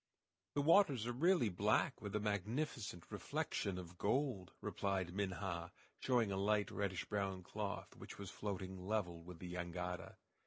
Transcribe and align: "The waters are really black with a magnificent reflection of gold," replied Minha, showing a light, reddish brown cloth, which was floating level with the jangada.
"The 0.55 0.63
waters 0.63 1.05
are 1.05 1.11
really 1.11 1.49
black 1.49 2.01
with 2.01 2.15
a 2.15 2.19
magnificent 2.19 3.03
reflection 3.11 3.77
of 3.77 3.99
gold," 3.99 4.51
replied 4.59 5.13
Minha, 5.13 5.71
showing 5.99 6.31
a 6.31 6.37
light, 6.37 6.71
reddish 6.71 7.05
brown 7.05 7.43
cloth, 7.43 7.95
which 7.95 8.17
was 8.17 8.31
floating 8.31 8.87
level 8.87 9.21
with 9.21 9.37
the 9.37 9.53
jangada. 9.53 10.17